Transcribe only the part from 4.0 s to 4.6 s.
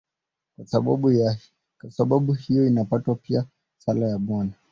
ya Bwana".